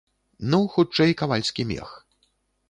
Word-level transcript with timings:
Ну, 0.53 0.59
хутчэй, 0.75 1.13
кавальскі 1.21 1.67
мех. 1.75 1.93